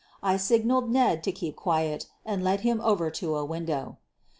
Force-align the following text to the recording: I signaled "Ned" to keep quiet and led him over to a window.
I 0.23 0.37
signaled 0.37 0.89
"Ned" 0.89 1.21
to 1.25 1.31
keep 1.31 1.55
quiet 1.55 2.07
and 2.25 2.43
led 2.43 2.61
him 2.61 2.81
over 2.81 3.11
to 3.11 3.35
a 3.35 3.45
window. 3.45 3.99